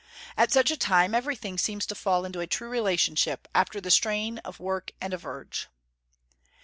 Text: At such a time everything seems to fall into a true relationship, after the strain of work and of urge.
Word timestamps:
At 0.35 0.51
such 0.51 0.71
a 0.71 0.77
time 0.77 1.13
everything 1.13 1.59
seems 1.59 1.85
to 1.85 1.93
fall 1.93 2.25
into 2.25 2.39
a 2.39 2.47
true 2.47 2.69
relationship, 2.69 3.47
after 3.53 3.79
the 3.79 3.91
strain 3.91 4.39
of 4.39 4.59
work 4.59 4.93
and 4.99 5.13
of 5.13 5.27
urge. 5.27 5.67